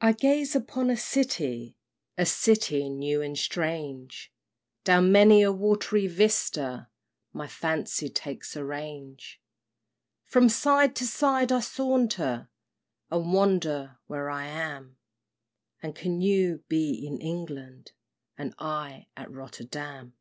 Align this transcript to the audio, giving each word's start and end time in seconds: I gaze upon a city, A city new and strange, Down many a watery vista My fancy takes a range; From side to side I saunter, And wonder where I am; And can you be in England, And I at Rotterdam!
I 0.00 0.12
gaze 0.12 0.56
upon 0.56 0.88
a 0.88 0.96
city, 0.96 1.76
A 2.16 2.24
city 2.24 2.88
new 2.88 3.20
and 3.20 3.36
strange, 3.36 4.32
Down 4.84 5.12
many 5.12 5.42
a 5.42 5.52
watery 5.52 6.06
vista 6.06 6.88
My 7.34 7.46
fancy 7.46 8.08
takes 8.08 8.56
a 8.56 8.64
range; 8.64 9.38
From 10.24 10.48
side 10.48 10.96
to 10.96 11.06
side 11.06 11.52
I 11.52 11.60
saunter, 11.60 12.48
And 13.10 13.34
wonder 13.34 13.98
where 14.06 14.30
I 14.30 14.46
am; 14.46 14.96
And 15.82 15.94
can 15.94 16.22
you 16.22 16.64
be 16.68 17.06
in 17.06 17.20
England, 17.20 17.92
And 18.38 18.54
I 18.58 19.08
at 19.14 19.30
Rotterdam! 19.30 20.14